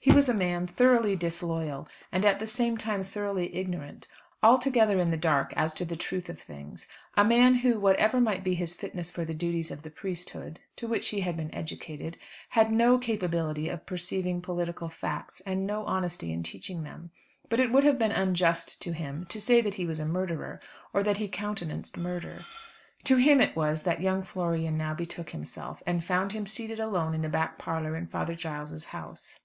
[0.00, 4.06] He was a man thoroughly disloyal, and at the same time thoroughly ignorant,
[4.44, 8.42] altogether in the dark as to the truth of things, a man who, whatever might
[8.44, 12.16] be his fitness for the duties of the priesthood, to which he had been educated,
[12.50, 17.10] had no capability of perceiving political facts, and no honesty in teaching them.
[17.50, 20.60] But it would have been unjust to him to say that he was a murderer,
[20.94, 22.46] or that he countenanced murder.
[23.04, 27.14] To him it was that young Florian now betook himself, and found him seated alone
[27.14, 29.40] in the back parlour in Father Giles's house.